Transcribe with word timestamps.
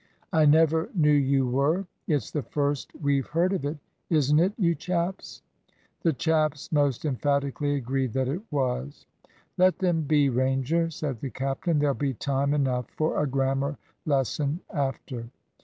"I 0.33 0.47
never 0.47 0.89
knew 0.95 1.11
you 1.11 1.47
were. 1.47 1.85
It's 2.07 2.31
the 2.31 2.41
first 2.41 2.91
we've 2.99 3.27
heard 3.27 3.53
of 3.53 3.63
it; 3.65 3.77
isn't 4.09 4.39
it, 4.39 4.51
you 4.57 4.73
chaps?" 4.73 5.43
The 6.01 6.11
chaps 6.11 6.71
most 6.71 7.05
emphatically 7.05 7.75
agreed 7.75 8.13
that 8.13 8.27
it 8.27 8.41
was. 8.49 9.05
"Let 9.59 9.77
them 9.77 10.01
be, 10.01 10.27
Ranger," 10.29 10.89
said 10.89 11.19
the 11.21 11.29
captain. 11.29 11.77
"There'll 11.77 11.93
be 11.93 12.15
time 12.15 12.55
enough 12.55 12.89
for 12.89 13.21
a 13.21 13.27
grammar 13.27 13.77
lesson 14.07 14.61
after." 14.73 15.29